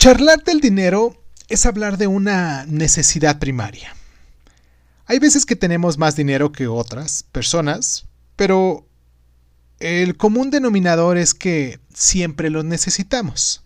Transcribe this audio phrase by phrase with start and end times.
[0.00, 1.14] Charlar del dinero
[1.50, 3.94] es hablar de una necesidad primaria.
[5.04, 8.88] Hay veces que tenemos más dinero que otras personas, pero
[9.78, 13.62] el común denominador es que siempre lo necesitamos.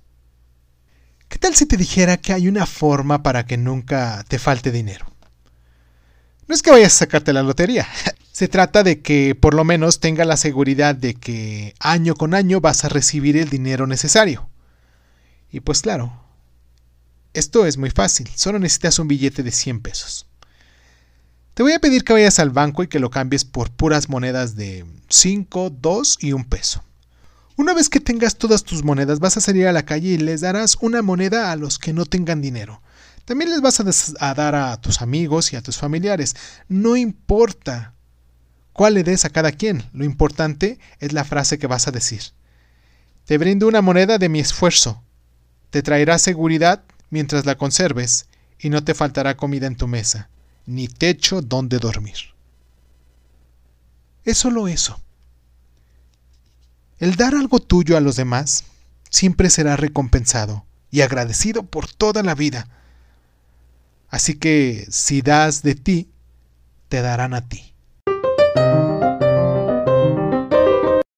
[1.29, 5.07] ¿Qué tal si te dijera que hay una forma para que nunca te falte dinero?
[6.49, 7.87] No es que vayas a sacarte la lotería.
[8.33, 12.61] Se trata de que por lo menos tenga la seguridad de que año con año
[12.61, 14.51] vas a recibir el dinero necesario.
[15.53, 16.24] Y pues claro,
[17.35, 20.27] esto es muy fácil, solo necesitas un billete de 100 pesos.
[21.55, 24.57] Te voy a pedir que vayas al banco y que lo cambies por puras monedas
[24.57, 26.83] de 5, 2 y un peso.
[27.57, 30.41] Una vez que tengas todas tus monedas, vas a salir a la calle y les
[30.41, 32.83] darás una moneda a los que no tengan dinero.
[33.25, 36.35] También les vas a, dar a tus amigos y a tus familiares.
[36.69, 37.95] No importa
[38.73, 42.23] cuál le des a cada quien, lo importante es la frase que vas a decir.
[43.25, 45.03] Te brindo una moneda de mi esfuerzo.
[45.71, 46.83] Te traerá seguridad
[47.15, 48.27] mientras la conserves
[48.59, 50.31] y no te faltará comida en tu mesa,
[50.67, 52.17] ni techo donde dormir.
[54.25, 55.01] Es solo eso.
[56.99, 58.65] El dar algo tuyo a los demás
[59.11, 62.67] siempre será recompensado y agradecido por toda la vida.
[64.09, 66.11] Así que si das de ti,
[66.89, 67.74] te darán a ti.